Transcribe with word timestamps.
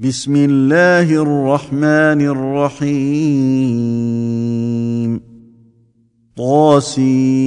بسم 0.00 0.36
الله 0.36 1.22
الرحمن 1.22 2.20
الرحيم 2.80 3.60
طاسيم 6.36 7.46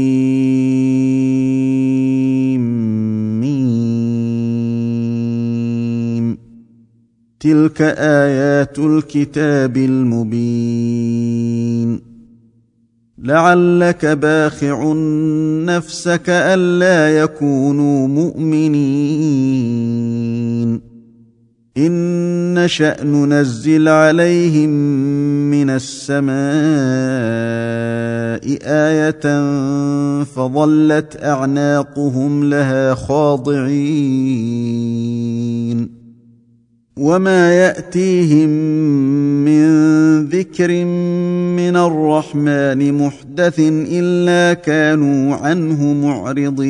تلك 7.39 7.81
ايات 7.81 8.79
الكتاب 8.79 9.77
المبين 9.77 11.19
لعلك 13.17 14.05
باخع 14.05 14.93
نفسك 15.65 16.29
الا 16.29 17.19
يكونوا 17.19 18.07
مؤمنين 18.07 19.59
إن 21.87 22.53
نشا 22.53 23.03
ننزل 23.03 23.87
عليهم 23.87 24.69
من 25.51 25.69
السماء 25.69 26.39
آية 28.63 29.23
فظلت 30.23 31.23
أعناقهم 31.23 32.43
لها 32.43 32.93
خاضعين. 32.93 34.39
وما 36.97 37.53
يأتيهم 37.53 38.49
من 39.45 39.69
ذكر 40.25 40.85
من 41.55 41.75
الرحمن 41.75 42.93
محدث 42.93 43.59
إلا 43.91 44.53
كانوا 44.53 45.35
عنه 45.35 45.93
معرضين. 45.93 46.69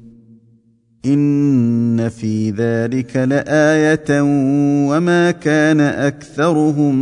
ان 1.05 2.09
في 2.09 2.51
ذلك 2.51 3.17
لايه 3.17 4.21
وما 4.89 5.31
كان 5.31 5.79
اكثرهم 5.79 6.95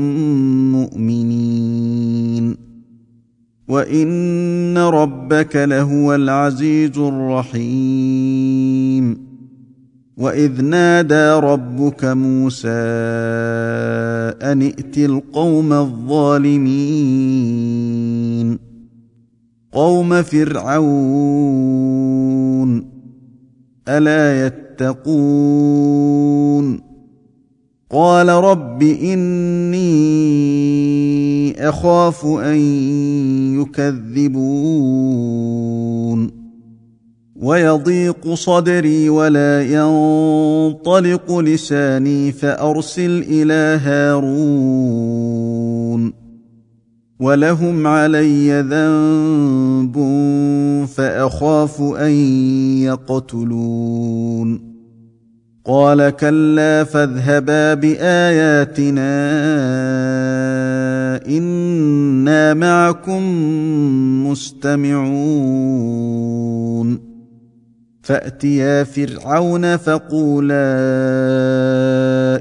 مؤمنين 0.72 2.56
وان 3.67 4.78
ربك 4.78 5.56
لهو 5.56 6.16
العزيز 6.16 6.97
الرحيم 6.97 8.09
واذ 10.17 10.61
نادى 10.61 11.31
ربك 11.31 12.06
موسى 12.06 12.67
ان 14.41 14.61
ائت 14.61 14.97
القوم 14.97 15.73
الظالمين 15.73 17.00
قوم 19.72 20.22
فرعون 20.22 21.59
ألا 23.98 24.45
يتقون؟ 24.45 25.70
قال 27.92 28.30
رب 28.30 28.84
إني 28.84 29.80
أخاف 31.70 32.26
أن 32.26 32.58
يكذبون. 33.62 34.70
ويضيق 37.42 38.34
صدري 38.34 39.09
ولا 39.09 39.62
ينطلق 39.64 41.40
لساني 41.40 42.31
فأرسل 42.31 43.25
إلى 43.30 43.80
هارون. 43.84 45.49
ولهم 47.19 47.88
علي 47.88 48.62
ذنب 48.62 49.96
فاخاف 50.85 51.81
ان 51.81 52.12
يقتلون 52.84 54.69
قال 55.66 56.09
كلا 56.09 56.84
فاذهبا 56.84 57.74
باياتنا 57.74 59.09
أنا 61.28 62.53
معكم 62.53 63.24
مستمعون 64.28 65.90
فاتيا 68.01 68.84
فرعون 68.84 69.78
فقولا 69.78 70.69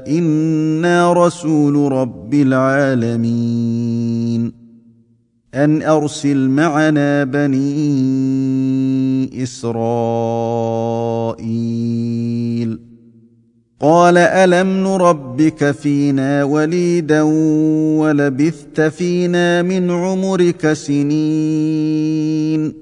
أنا 0.07 1.13
رسول 1.13 1.91
رب 1.91 2.33
العالمين 2.33 3.79
أن 5.55 5.81
أرسل 5.81 6.49
معنا 6.49 7.23
بني 7.23 7.59
إسرائيل. 9.43 9.99
قال 13.79 14.17
ألم 14.17 14.67
نربك 14.67 15.71
فينا 15.71 16.43
وليدا 16.43 17.21
ولبثت 17.99 18.81
فينا 18.81 19.61
من 19.61 19.91
عمرك 19.91 20.73
سنين؟ 20.73 22.73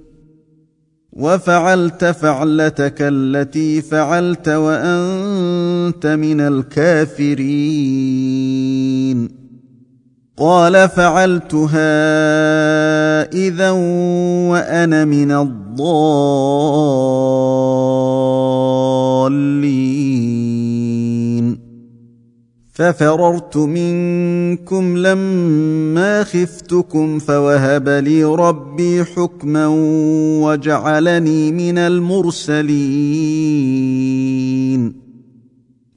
وفعلت 1.13 2.05
فعلتك 2.05 2.97
التي 2.99 3.81
فعلت 3.81 4.49
وأنت 4.49 6.07
من 6.07 6.41
الكافرين. 6.41 7.37
قال 10.39 10.89
فعلتها 10.89 11.83
إذا 13.33 13.71
وأنا 14.51 15.05
من 15.05 15.31
الضالين. 15.31 15.97
ففررت 22.73 23.57
منكم 23.57 24.97
لما 24.97 26.23
خفتكم 26.23 27.19
فوهب 27.19 27.89
لي 27.89 28.23
ربي 28.23 29.03
حكما 29.03 29.67
وجعلني 30.43 31.51
من 31.51 31.77
المرسلين. 31.77 32.67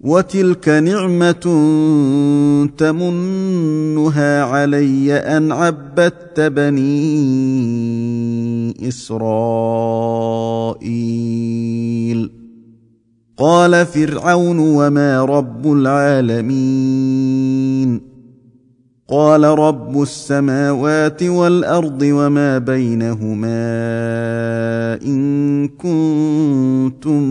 وتلك 0.00 0.68
نعمة 0.68 1.32
تمنها 2.78 4.42
علي 4.42 5.12
أن 5.12 5.52
عبدت 5.52 6.40
بني 6.40 6.88
إسرائيل. 8.88 9.60
قال 13.36 13.86
فرعون 13.86 14.58
وما 14.58 15.24
رب 15.24 15.72
العالمين. 15.72 17.30
قال 19.08 19.44
رب 19.44 20.02
السماوات 20.02 21.22
والأرض 21.22 22.02
وما 22.02 22.58
بينهما 22.58 23.60
إن 25.04 25.68
كنتم 25.68 27.22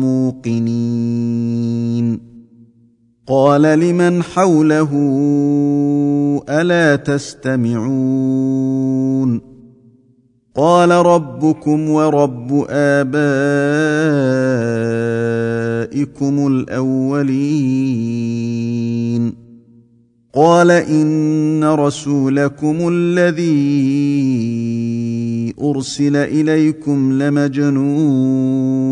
موقنين. 0.00 0.77
قال 3.28 3.62
لمن 3.62 4.22
حوله 4.22 4.90
ألا 6.48 6.96
تستمعون 6.96 8.28
قال 10.56 10.90
ربكم 10.90 11.90
ورب 11.90 12.66
آبائكم 12.70 13.16
الأولين 16.46 17.88
قال 20.34 20.70
إن 20.70 21.64
رسولكم 21.64 22.88
الذي 22.92 23.98
أرسل 25.62 26.16
إليكم 26.16 27.22
لمجنون 27.22 28.88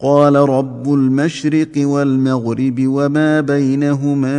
قال 0.00 0.36
رب 0.36 0.94
المشرق 0.94 1.72
والمغرب 1.76 2.74
وما 2.86 3.40
بينهما 3.40 4.36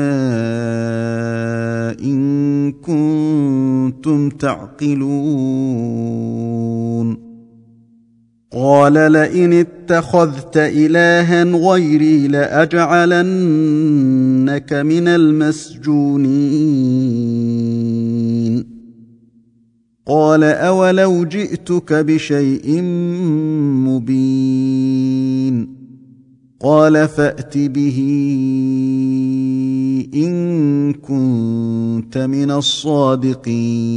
إن 2.01 2.71
كنتم 2.71 4.29
تعقلون. 4.29 5.07
قال 8.53 8.93
لئن 8.93 9.53
اتخذت 9.53 10.57
إلها 10.57 11.43
غيري 11.43 12.27
لأجعلنك 12.27 13.23
من 14.73 15.07
المسجونين. 15.07 16.07
قال 20.07 20.43
أولو 20.43 21.23
جئتك 21.25 21.93
بشيء 21.93 22.81
مبين 23.87 25.77
قال 26.59 27.07
فأت 27.07 27.57
به 27.57 27.97
إن 30.13 30.93
كنت 30.93 32.17
من 32.17 32.51
الصادقين 32.51 33.87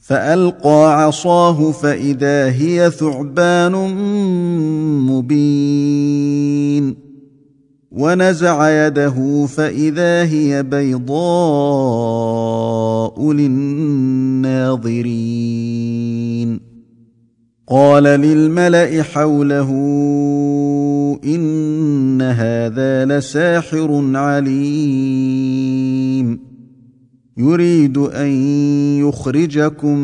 فألقى 0.00 1.02
عصاه 1.02 1.72
فإذا 1.72 2.50
هي 2.50 2.90
ثعبان 2.90 3.72
مبين 5.10 7.05
ونزع 7.96 8.86
يده 8.86 9.46
فإذا 9.46 10.24
هي 10.24 10.62
بيضاء 10.62 11.12
للناظرين. 13.32 14.66
قال 17.68 18.02
للملأ 18.02 19.02
حوله 19.02 19.70
إن 21.24 22.22
هذا 22.22 23.04
لساحر 23.04 24.16
عليم. 24.16 25.76
يريد 27.38 27.98
أن 27.98 28.28
يخرجكم 29.00 29.98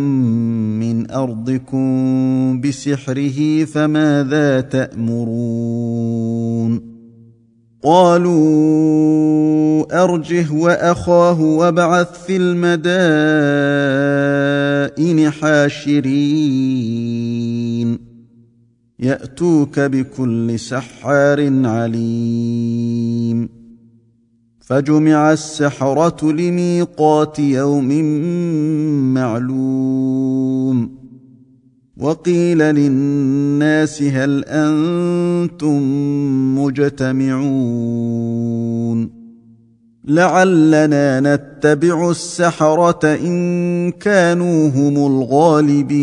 من 0.80 1.10
أرضكم 1.10 2.60
بسحره 2.60 3.64
فماذا 3.64 4.60
تأمرون؟ 4.60 5.72
قالوا 7.82 8.42
أرجه 10.04 10.52
وأخاه 10.52 11.40
وابعث 11.40 12.26
في 12.26 12.36
المدائن 12.36 15.30
حاشرين. 15.30 17.32
يأتوك 18.98 19.80
بكل 19.80 20.58
سحار 20.58 21.66
عليم. 21.66 23.48
فجمع 24.60 25.32
السحرة 25.32 26.32
لميقات 26.32 27.38
يوم 27.38 28.04
معلوم. 29.14 31.01
وقيل 32.02 32.58
للناس 32.58 34.02
هل 34.02 34.44
أنتم 34.44 35.82
مجتمعون 36.58 38.02
لعلنا 40.04 41.20
نتبع 41.20 42.10
السحرة 42.10 43.00
إن 43.04 43.90
كانوا 43.90 44.68
هم 44.68 44.96
الغالبين 44.96 46.02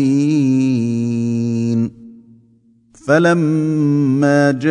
فلما 3.06 4.50
جاء 4.50 4.70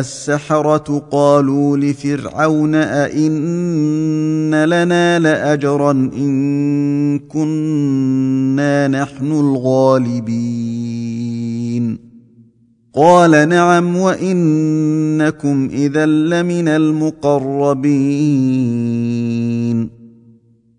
السحرة 0.00 1.02
قالوا 1.10 1.76
لفرعون 1.76 2.74
أئن 2.74 4.64
لنا 4.64 5.18
لأجرا 5.18 5.90
إن 5.90 7.18
كنا 7.18 8.88
نحن 8.88 9.32
الغالبين. 9.32 10.44
قال 12.94 13.48
نعم 13.48 13.96
وإنكم 13.96 15.68
إذا 15.72 16.06
لمن 16.06 16.68
المقربين. 16.68 17.84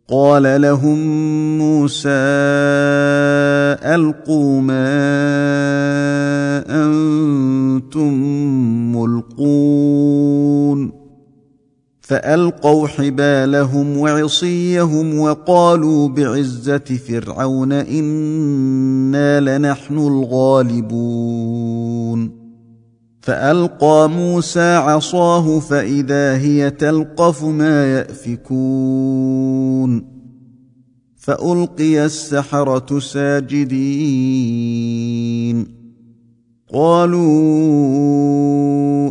قال 0.10 0.62
لهم 0.62 0.98
موسى 1.58 2.10
ألقوا 3.96 4.62
ما 4.62 4.86
أنتم 6.86 8.14
ملقون. 8.96 10.92
فألقوا 12.02 12.88
حبالهم 12.88 13.98
وعصيهم 13.98 15.20
وقالوا 15.20 16.08
بعزة 16.08 16.80
فرعون 16.80 17.72
إنا 17.72 19.58
لنحن 19.58 19.98
الغالبون. 19.98 21.66
فألقى 23.26 24.10
موسى 24.10 24.76
عصاه 24.76 25.60
فإذا 25.60 26.38
هي 26.38 26.70
تلقف 26.70 27.44
ما 27.44 27.98
يأفكون. 27.98 30.06
فألقي 31.16 32.06
السحرة 32.06 33.00
ساجدين. 33.00 33.76
قالوا 36.74 37.26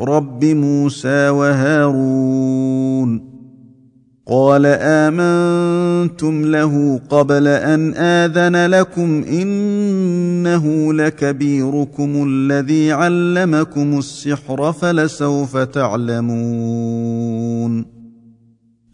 رب 0.00 0.44
موسى 0.44 1.28
وهارون. 1.28 3.29
قال 4.30 4.66
آمنتم 4.66 6.44
له 6.44 7.00
قبل 7.10 7.46
أن 7.46 7.94
آذن 7.94 8.66
لكم 8.66 9.24
إنه 9.24 10.92
لكبيركم 10.92 12.26
الذي 12.28 12.92
علمكم 12.92 13.98
السحر 13.98 14.72
فلسوف 14.72 15.56
تعلمون 15.56 16.90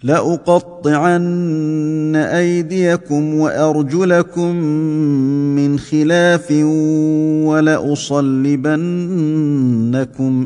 لأقطعن 0.02 1.26
أيديكم 2.16 3.34
وأرجلكم 3.34 4.56
من 5.56 5.78
خلاف 5.78 6.52
ولأصلبنكم 7.46 8.36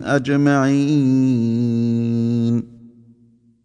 أجمعين 0.05 1.61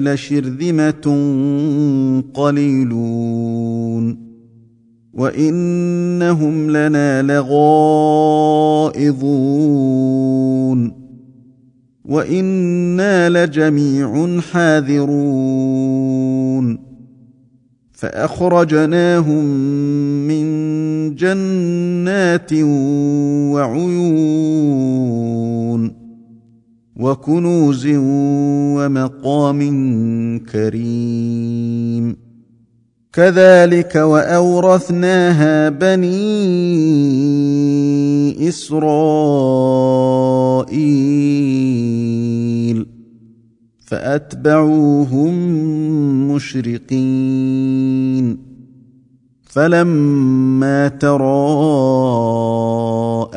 لشرذمة 0.00 1.06
قليلون 2.34 4.28
وإنهم 5.14 6.70
لنا 6.70 7.22
لغائظون 7.22 7.58
وإنا 12.04 13.28
لجميع 13.28 14.40
حاذرون 14.40 15.98
فأخرجناهم 17.92 19.44
من 20.28 20.44
جنات 21.14 22.52
وعيون 23.52 25.47
وكنوز 26.98 27.86
ومقام 28.76 29.58
كريم. 30.52 32.16
كذلك 33.12 33.96
وأورثناها 33.96 35.68
بني 35.68 36.08
إسرائيل 38.48 38.88
فأتبعوهم 43.86 45.34
مشرقين. 46.32 47.68
فلما 49.58 50.88
تراءى 50.88 51.32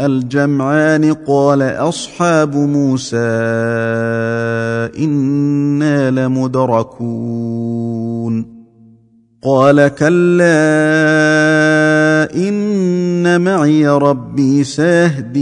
الجمعان 0.06 1.13
قال 1.13 1.62
أصحاب 1.62 2.56
موسى 2.56 3.18
إنا 5.00 6.12
لمدركون. 6.12 7.01
قال 9.44 9.88
كلا 9.88 10.46
إن 12.36 13.42
معي 13.42 13.88
ربي 13.88 14.63
سيهدين. 14.63 15.42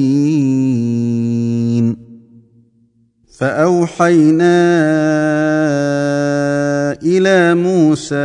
فأوحينا 3.39 4.59
إلى 7.03 7.55
موسى 7.55 8.15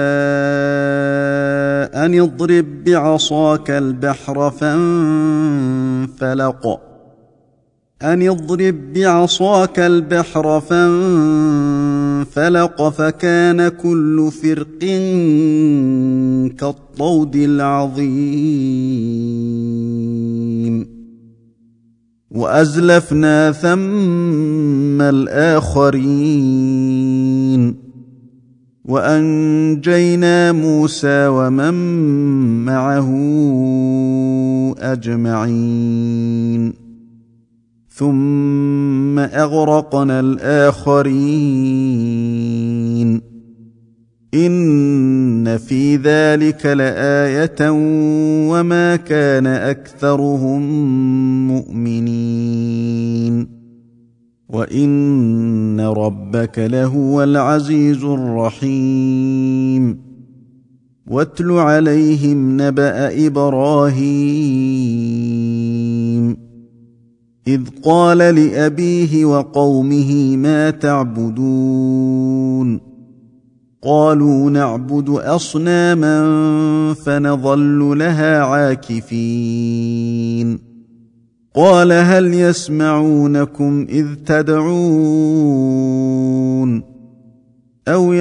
أن 1.94 2.20
اضرب 2.20 2.84
بعصاك 2.84 3.70
البحر 3.70 4.50
فانفلق. 4.50 5.60
أن 8.02 8.28
اضرب 8.28 8.92
بعصاك 8.92 9.78
البحر 9.78 10.60
فانفلق 10.60 11.68
فكان 12.88 13.68
كل 13.68 14.30
فرق 14.42 14.78
كالطود 16.58 17.36
العظيم. 17.36 18.14
وأزلفنا 22.30 23.52
ثم 23.52 25.02
الآخرين. 25.02 25.84
وأنجينا 28.84 30.52
موسى 30.52 31.26
ومن 31.26 31.74
معه 32.64 33.10
أجمعين. 34.78 36.72
ثم 37.88 39.18
أغرقنا 39.18 40.20
الآخرين. 40.20 41.04
إن 44.34 45.58
في 45.58 45.96
ذلك 45.96 46.66
لآية 46.66 47.70
وما 48.50 48.96
كان 48.96 49.46
أكثرهم 49.46 50.62
مؤمنين. 51.48 53.53
وان 54.54 55.80
ربك 55.80 56.58
لهو 56.58 57.23
العزيز 57.23 58.04
الرحيم 58.04 59.99
واتل 61.06 61.50
عليهم 61.50 62.61
نبا 62.61 63.26
إبراهيم 63.26 64.75
اذ 67.46 67.61
قال 67.82 68.18
لابيه 68.18 69.25
وقومه 69.25 70.37
ما 70.37 70.70
تعبدون 70.70 72.14
قالوا 73.82 74.50
نعبد 74.50 75.08
اصناما 75.08 76.25
فنظل 76.94 77.99
لها 77.99 78.40
عاكفين 78.40 79.94
قال 81.54 81.92
هل 81.92 82.34
يسمعونكم 82.34 83.87
إذ 83.88 84.06
تدعون 84.26 85.75
أو 87.88 88.12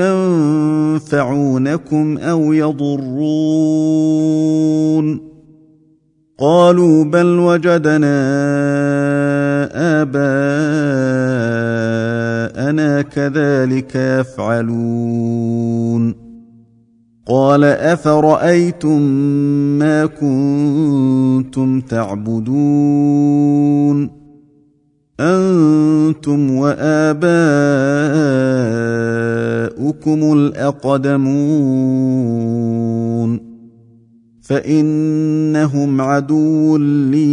ينفعونكم 1.01 2.17
أو 2.17 2.53
يضرون 2.53 3.73
قالوا 6.39 7.03
بل 7.03 7.39
وجدنا 7.39 8.13
آباءنا 10.01 10.61
كذلك 13.01 13.95
يفعلون 13.95 15.43
قال 17.25 17.63
أفرأيتم 17.63 19.01
ما 19.79 20.05
كنتم 20.05 21.81
تعبدون 21.81 23.29
أنتم 25.19 26.51
وآباؤكم 26.51 27.33
الأقدمون 30.33 31.93
فإنهم 34.41 36.01
عدو 36.01 36.77
لي 36.77 37.23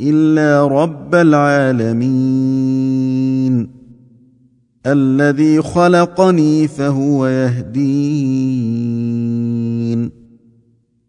إلا 0.00 0.66
رب 0.66 1.14
العالمين 1.14 2.56
الذي 4.86 5.62
خلقني 5.62 6.68
فهو 6.68 7.26
يهدين 7.26 8.66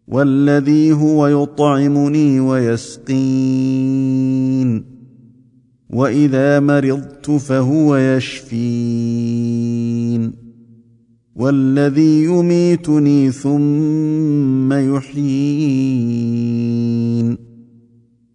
والذي 0.08 0.92
هو 0.92 1.26
يطعمني 1.26 2.40
ويسقين 2.40 3.58
وإذا 5.90 6.60
مرضت 6.60 7.30
فهو 7.30 7.96
يشفين 7.96 9.68
والذي 11.36 12.24
يميتني 12.24 13.30
ثم 13.30 14.72
يحيين. 14.72 16.18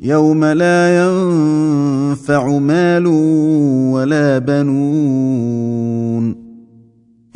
يوم 0.00 0.44
لا 0.44 1.04
ينفع 1.04 2.58
مال 2.58 3.06
ولا 3.92 4.38
بنون 4.38 6.34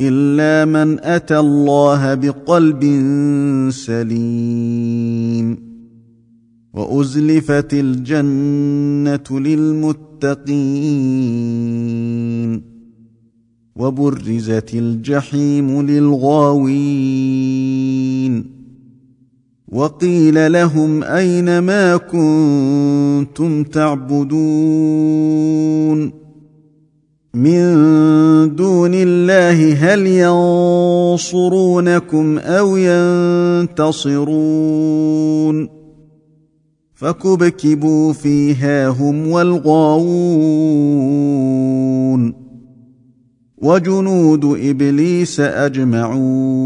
الا 0.01 0.65
من 0.65 0.99
اتى 0.99 1.39
الله 1.39 2.13
بقلب 2.13 2.83
سليم 3.69 5.57
وازلفت 6.73 7.73
الجنه 7.73 9.39
للمتقين 9.39 10.73
وبرزت 13.75 14.73
الجحيم 14.73 15.81
للغاوين 15.81 17.33
وقيل 19.73 20.51
لهم 20.51 21.03
أين 21.03 21.59
ما 21.59 21.97
كنتم 21.97 23.63
تعبدون 23.63 24.93
من 27.33 27.65
دون 28.55 28.91
الله 28.93 29.73
هل 29.73 30.07
ينصرونكم 31.17 32.37
أو 32.37 32.77
ينتصرون 33.67 34.23
فكبكبوا 36.93 38.13
فيها 38.13 38.87
هم 38.87 39.27
والغاوون 39.31 40.73
وجنود 43.57 44.45
إبليس 44.45 45.39
أجمعون 45.39 46.63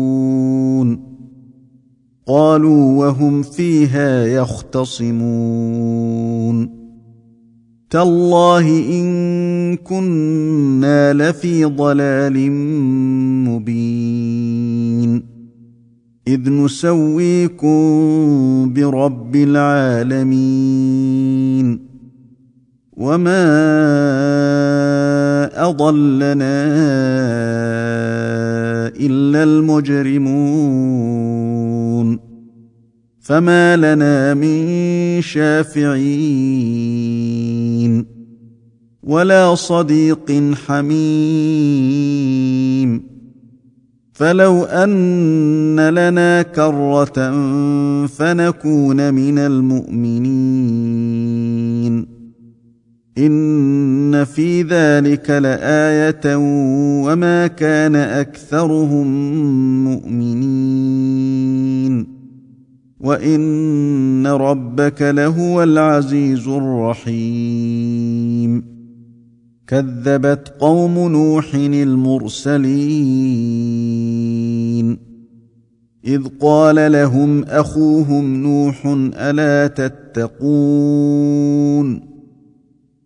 قالوا 2.28 3.06
وهم 3.06 3.42
فيها 3.42 4.26
يختصمون. 4.26 5.28
تالله 7.90 8.68
إن 9.02 9.76
كنا 9.76 11.14
لفي 11.14 11.66
ضلال 11.66 12.52
مبين. 13.48 15.24
إذ 16.28 16.50
نسويكم 16.50 17.70
برب 18.74 19.36
العالمين. 19.36 20.68
وما 22.98 23.48
أضلنا 25.70 26.66
إلا 29.00 29.44
المجرمون. 29.44 30.68
فما 33.20 33.78
لنا 33.78 34.34
من 34.34 34.68
شافعين 35.22 35.98
ولا 39.04 39.56
صديق 39.56 40.54
حميم. 40.68 41.08
فلو 44.14 44.64
أن 44.64 45.90
لنا 45.90 46.42
كرة 46.42 47.32
فنكون 48.08 49.14
من 49.14 49.38
المؤمنين. 49.40 50.98
ان 53.18 54.24
في 54.24 54.62
ذلك 54.62 55.30
لايه 55.30 56.36
وما 57.06 57.48
كان 57.48 57.96
اكثرهم 57.96 59.08
مؤمنين 59.84 61.48
وان 63.00 64.28
ربك 64.28 65.02
لهو 65.02 65.64
العزيز 65.64 66.48
الرحيم 66.48 67.98
كذبت 69.68 70.54
قوم 70.60 71.12
نوح 71.12 71.54
المرسلين 71.54 72.68
اذ 76.06 76.24
قال 76.40 76.92
لهم 76.92 77.44
اخوهم 77.44 78.36
نوح 78.44 78.86
الا 79.16 79.68
تتقون 79.68 80.58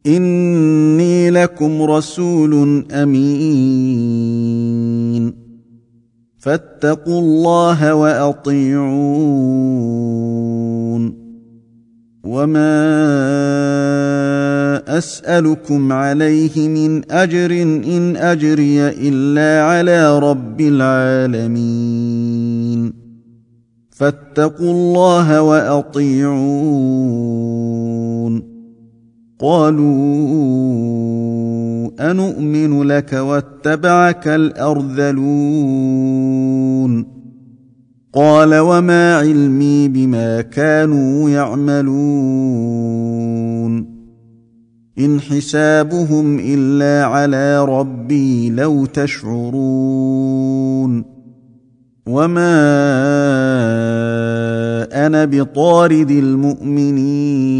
إني 0.07 1.29
لكم 1.29 1.81
رسول 1.81 2.85
أمين. 2.91 3.21
فاتقوا 6.37 7.19
الله 7.19 7.95
وأطيعون. 7.95 9.71
وما 12.23 12.81
أسألكم 14.97 15.93
عليه 15.93 16.67
من 16.67 17.11
أجر 17.11 17.51
إن 17.61 18.17
أجري 18.17 18.87
إلا 18.87 19.63
على 19.63 20.19
رب 20.19 20.61
العالمين. 20.61 22.13
فاتقوا 23.89 24.71
الله 24.71 25.41
وأطيعون. 25.41 27.90
قالوا 29.41 29.91
انومن 32.11 32.83
لك 32.83 33.13
واتبعك 33.13 34.27
الأرذلون 34.27 35.81
قال 38.13 38.55
وما 38.55 39.15
علمي 39.15 39.87
بما 39.87 40.41
كانوا 40.41 41.29
يعملون 41.29 42.81
إن 44.99 45.19
حسابهم 45.19 46.39
إلا 46.39 47.05
على 47.05 47.65
ربي 47.65 48.49
لو 48.49 48.85
تشعرون 48.85 50.41
وما 52.07 52.61
أنا 55.07 55.25
بطارد 55.25 56.11
المؤمنين 56.11 57.51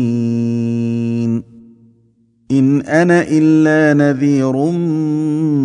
إن 2.51 2.81
أنا 2.81 3.25
إلا 3.27 3.93
نذير 3.93 4.71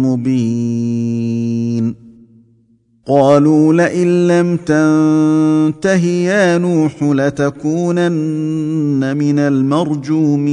مبين. 0.07 1.95
قالوا 3.09 3.73
لئن 3.73 4.29
لم 4.29 4.57
تنته 4.57 6.05
يا 6.05 6.59
نوح 6.59 7.03
لتكونن 7.03 9.17
من 9.17 9.39
المرجومين. 9.39 10.47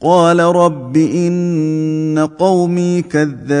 قال 0.00 0.40
رب 0.40 0.96
إن 0.96 2.28
قومي 2.38 3.02
كذبون. 3.02 3.60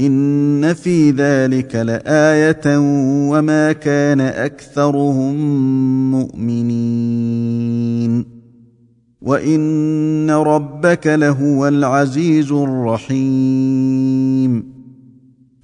ان 0.00 0.74
في 0.74 1.10
ذلك 1.10 1.74
لايه 1.74 2.78
وما 3.30 3.72
كان 3.72 4.20
اكثرهم 4.20 5.34
مؤمنين 6.10 7.54
وان 9.22 10.30
ربك 10.30 11.06
لهو 11.06 11.68
العزيز 11.68 12.52
الرحيم 12.52 13.94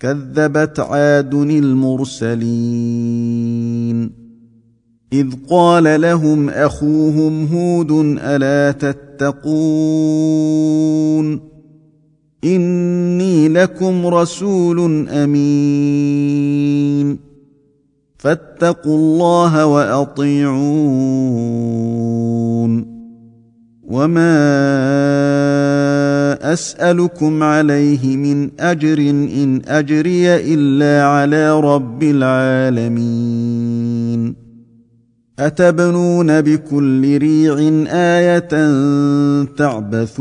كذبت 0.00 0.80
عاد 0.80 1.34
المرسلين 1.34 2.50
اذ 5.12 5.26
قال 5.48 6.00
لهم 6.00 6.48
اخوهم 6.50 7.46
هود 7.46 7.90
الا 8.18 8.72
تتقون 8.72 9.50
إني 12.44 13.48
لكم 13.48 14.06
رسول 14.06 15.08
أمين. 15.08 17.18
فاتقوا 18.18 18.96
الله 18.96 19.66
وأطيعون. 19.66 20.60
وما 23.88 24.40
أسألكم 26.52 27.42
عليه 27.42 28.16
من 28.16 28.50
أجر 28.60 28.98
إن 28.98 29.62
أجري 29.68 30.54
إلا 30.54 31.04
على 31.04 31.60
رب 31.60 32.02
العالمين. 32.02 33.60
أتبنون 35.38 36.40
بكل 36.40 37.18
ريع 37.18 37.58
آية 37.92 38.48
تعبثون. 39.44 40.20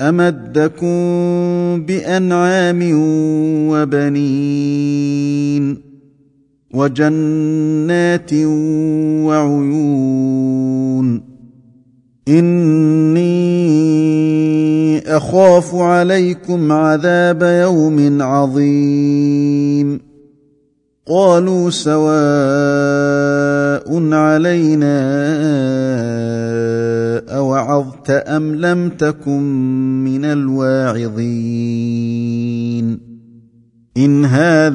أمدكم 0.00 0.96
بأنعام 1.86 2.80
وبنين 3.70 5.14
وجنات 6.74 8.34
وعيون 9.24 11.20
إني 12.28 13.34
أخاف 15.16 15.74
عليكم 15.74 16.72
عذاب 16.72 17.42
يوم 17.42 18.22
عظيم 18.22 20.00
قالوا 21.06 21.70
سواء 21.70 22.04
علينا 24.14 25.04
أوعظت 27.18 28.10
أم 28.10 28.54
لم 28.54 28.88
تكن 28.88 29.42
من 30.04 30.24
الواعظين. 30.24 31.54
إن 33.96 34.24
هذا 34.24 34.74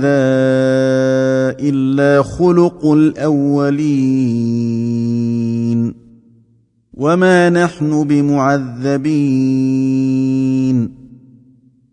إلا 1.59 2.21
خلق 2.21 2.85
الأولين. 2.85 3.79
وما 6.93 7.49
نحن 7.49 8.03
بمعذبين. 8.03 9.09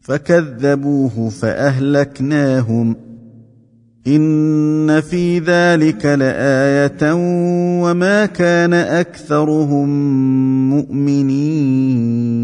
فكذبوه 0.01 1.29
فأهلكناهم. 1.29 3.06
ان 4.07 5.01
في 5.01 5.39
ذلك 5.39 6.07
لايه 6.07 7.13
وما 7.83 8.27
كان 8.27 8.75
اكثرهم 8.75 9.89
مؤمنين 10.71 12.37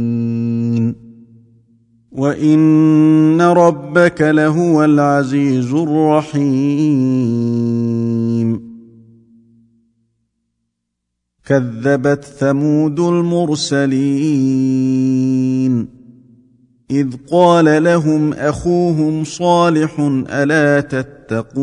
وان 2.13 3.41
ربك 3.41 4.21
لهو 4.23 4.85
العزيز 4.85 5.75
الرحيم 5.75 7.03
كذبت 11.45 12.25
ثمود 12.25 13.01
المرسلين 13.01 14.43
إذ 16.93 17.09
قال 17.31 17.85
لهم 17.85 18.33
أخوهم 18.33 19.25
صالح 19.25 20.01
ألا 20.31 20.81
تتقون 20.81 21.63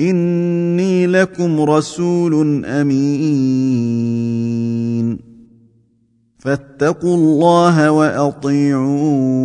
إني 0.00 1.06
لكم 1.06 1.60
رسول 1.60 2.64
أمين 2.64 4.04
فاتقوا 6.38 7.16
الله 7.16 7.90
وأطيعون 7.90 9.44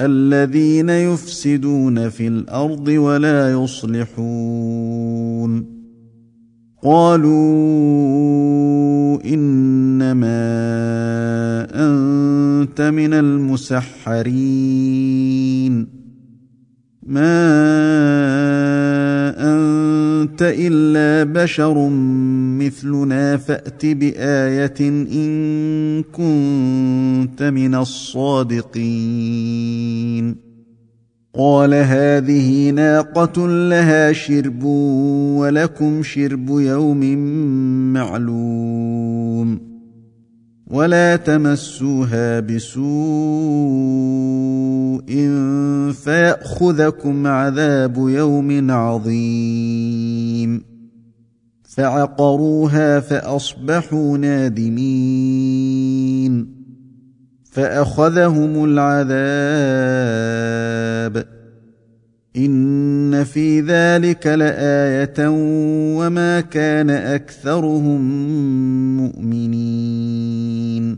الذين 0.00 0.88
يفسدون 0.88 2.08
في 2.08 2.26
الأرض 2.28 2.88
ولا 2.88 3.52
يصلحون. 3.52 4.14
قالوا 6.82 7.34
إنما 9.24 10.34
أنت 11.74 12.80
من 12.80 13.14
المسحرين. 13.14 14.44
ما 17.06 17.44
انت 19.38 20.42
الا 20.42 21.24
بشر 21.32 21.88
مثلنا 22.58 23.36
فات 23.36 23.86
بايه 23.86 24.74
ان 24.80 26.02
كنت 26.02 27.42
من 27.42 27.74
الصادقين 27.74 28.84
قال 31.34 31.74
هذه 31.74 32.70
ناقه 32.70 33.48
لها 33.48 34.12
شرب 34.12 34.64
ولكم 34.64 36.02
شرب 36.02 36.50
يوم 36.50 37.18
معلوم 37.92 39.73
ولا 40.66 41.16
تمسوها 41.16 42.40
بسوء 42.40 42.84
فيأخذكم 45.92 47.26
عذاب 47.26 47.96
يوم 47.96 48.70
عظيم. 48.70 50.64
فعقروها 51.64 53.00
فأصبحوا 53.00 54.18
نادمين. 54.18 55.74
فأخذهم 57.44 58.64
العذاب. 58.64 61.33
ان 62.36 63.24
في 63.24 63.60
ذلك 63.60 64.26
لايه 64.26 65.28
وما 65.98 66.40
كان 66.40 66.90
اكثرهم 66.90 68.00
مؤمنين 68.96 70.96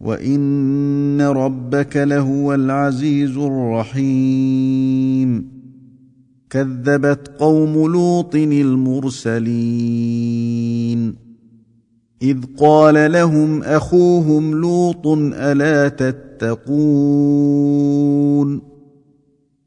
وان 0.00 1.20
ربك 1.20 1.96
لهو 1.96 2.54
العزيز 2.54 3.36
الرحيم 3.36 5.50
كذبت 6.50 7.30
قوم 7.38 7.92
لوط 7.92 8.34
المرسلين 8.34 9.50
اذ 12.22 12.38
قال 12.58 13.12
لهم 13.12 13.62
اخوهم 13.62 14.60
لوط 14.60 15.06
الا 15.34 15.88
تتقون 15.88 16.70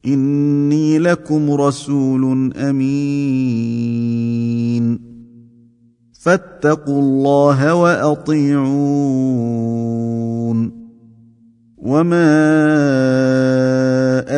إني 0.05 0.99
لكم 0.99 1.51
رسول 1.51 2.53
أمين. 2.55 4.03
فاتقوا 6.19 7.01
الله 7.01 7.75
وأطيعون. 7.75 8.63
وما 11.77 12.43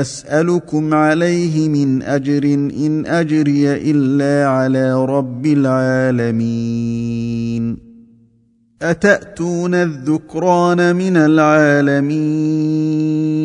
أسألكم 0.01 0.93
عليه 0.93 1.69
من 1.69 2.04
أجر 2.04 2.43
إن 2.54 3.06
أجري 3.06 3.91
إلا 3.91 4.47
على 4.47 5.06
رب 5.06 5.45
العالمين. 5.45 7.15
أتأتون 8.82 9.75
الذكران 9.75 10.95
من 10.95 11.17
العالمين؟ 11.17 13.44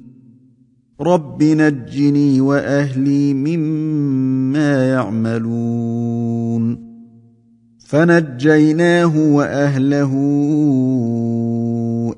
رب 1.01 1.43
نجني 1.43 2.41
واهلي 2.41 3.33
مما 3.33 4.89
يعملون 4.89 6.91
فنجيناه 7.85 9.17
واهله 9.17 10.11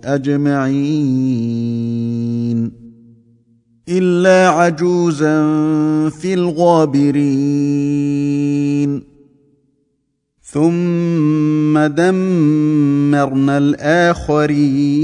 اجمعين 0.04 1.84
الا 3.90 4.50
عجوزا 4.50 5.40
في 6.10 6.34
الغابرين 6.34 7.24
ثم 10.42 11.80
دمرنا 11.80 13.58
الاخرين 13.58 15.04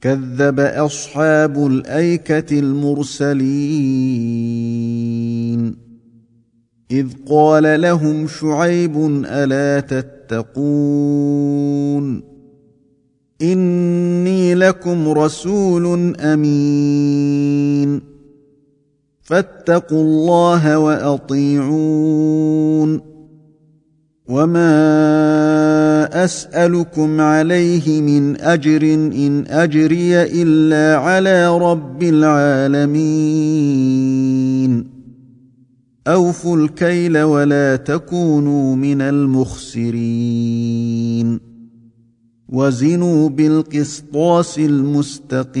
كذب 0.00 0.60
أصحاب 0.60 1.66
الأيكة 1.66 2.58
المرسلين. 2.58 3.40
إذ 6.90 7.06
قال 7.28 7.80
لهم 7.80 8.26
شعيب 8.26 9.24
ألا 9.26 9.80
تتقون؟ 9.80 10.60
إني 13.42 14.54
لكم 14.54 15.08
رسول 15.08 16.16
أمين. 16.16 18.00
فاتقوا 19.22 20.02
الله 20.02 20.78
وأطيعون. 20.78 22.30
وما 24.30 26.24
اسالكم 26.24 27.20
عليه 27.20 28.00
من 28.00 28.40
اجر 28.40 28.82
ان 28.94 29.44
اجري 29.48 30.22
الا 30.22 30.96
على 30.96 31.58
رب 31.58 32.02
العالمين 32.02 33.40
اوفوا 36.06 36.56
الكيل 36.56 37.18
ولا 37.18 37.76
تكونوا 37.76 38.76
من 38.76 39.00
المخسرين 39.00 40.20
وزنوا 42.48 43.28
بالقسطاس 43.28 44.58
المستقيم 44.58 45.60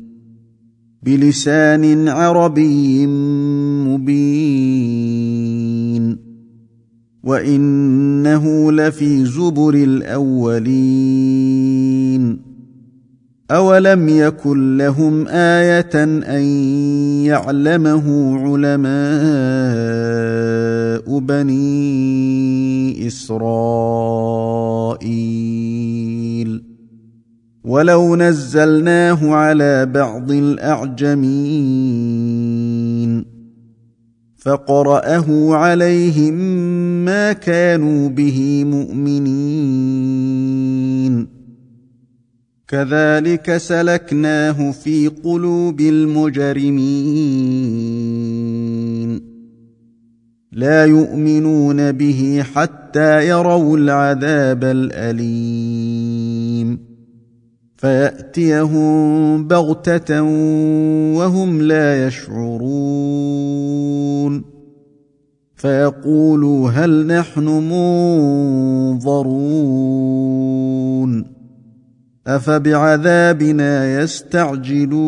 بلسان 1.03 2.07
عربي 2.07 3.07
مبين. 3.87 5.21
وإنه 7.23 8.71
لفي 8.71 9.25
زبر 9.25 9.73
الأولين. 9.73 11.31
أولم 13.51 14.09
يكن 14.09 14.77
لهم 14.77 15.27
آية 15.27 16.03
أن 16.37 16.41
يعلمه 17.25 18.37
علماء 18.39 18.91
بني 21.19 23.07
إسرائيل؟ 23.07 23.51
ولو 27.63 28.15
نزلناه 28.15 29.33
على 29.35 29.85
بعض 29.85 30.31
الاعجمين 30.31 32.01
فقراه 34.35 35.55
عليهم 35.55 36.33
ما 37.05 37.33
كانوا 37.33 38.09
به 38.09 38.63
مؤمنين 38.65 40.21
كذلك 42.67 43.57
سلكناه 43.57 44.71
في 44.71 45.07
قلوب 45.07 45.81
المجرمين 45.81 46.81
لا 50.51 50.85
يؤمنون 50.85 51.91
به 51.91 52.43
حتى 52.53 53.27
يروا 53.27 53.77
العذاب 53.77 54.63
الاليم 54.63 56.11
فيأتيهم 57.81 59.47
بغتة 59.47 60.21
وهم 61.17 61.61
لا 61.61 62.07
يشعرون. 62.07 62.71
فيقولوا 65.55 66.69
هل 66.69 67.07
نحن 67.07 67.45
منظرون. 68.93 71.25
أفبعذابنا 72.27 74.01
يستعجلون. 74.01 75.01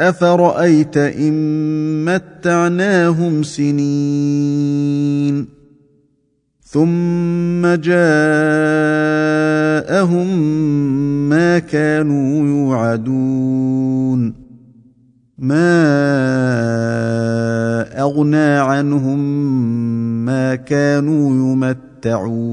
أفرأيت 0.00 0.96
إن 0.96 2.04
متعناهم 2.04 3.42
سنين. 3.42 5.46
ثم 6.62 7.74
جاءهم 9.84 10.26
ما 11.28 11.58
كانوا 11.58 12.46
يوعدون. 12.48 14.34
ما 15.38 15.70
أغنى 18.00 18.58
عنهم 18.58 19.18
ما 20.24 20.54
كانوا 20.54 21.30
يمتعون. 21.30 22.44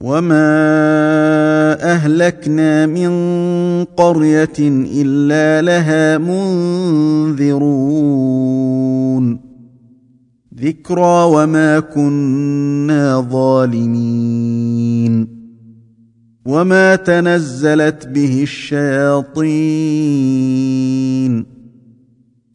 وما 0.00 0.54
أهلكنا 1.82 2.86
من 2.86 3.10
قرية 3.84 4.58
إلا 4.60 5.62
لها 5.62 6.18
منذرون. 6.18 7.44
ذكرى 10.60 11.24
وما 11.24 11.80
كنا 11.80 13.20
ظالمين 13.30 14.64
وما 16.46 16.96
تنزلت 16.96 18.06
به 18.06 18.42
الشياطين 18.42 19.54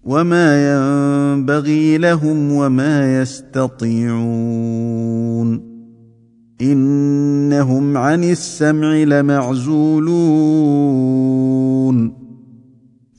وما 0.03 0.73
ينبغي 0.73 1.97
لهم 1.97 2.51
وما 2.51 3.21
يستطيعون 3.21 4.69
إنهم 6.61 7.97
عن 7.97 8.23
السمع 8.23 8.93
لمعزولون 8.95 10.59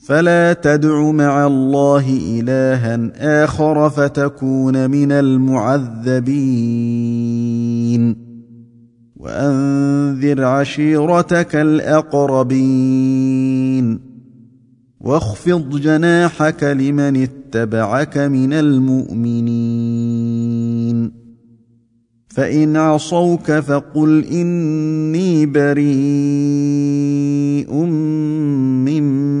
فلا 0.01 0.53
تدع 0.53 1.11
مع 1.11 1.47
الله 1.47 2.19
إلها 2.39 3.11
آخر 3.43 3.89
فتكون 3.89 4.89
من 4.89 5.11
المعذبين. 5.11 6.31
وأنذر 9.15 10.43
عشيرتك 10.43 11.55
الأقربين. 11.55 12.51
واخفض 14.99 15.79
جناحك 15.79 16.63
لمن 16.63 17.17
اتبعك 17.23 18.17
من 18.17 18.53
المؤمنين. 18.53 19.91
فإن 22.27 22.77
عصوك 22.77 23.51
فقل 23.51 24.25
إني 24.25 25.45
بريء 25.45 25.85
مما 27.73 29.40